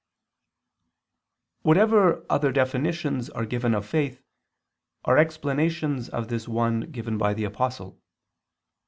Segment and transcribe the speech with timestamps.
[1.61, 4.23] Whatever other definitions are given of faith,
[5.05, 8.01] are explanations of this one given by the Apostle.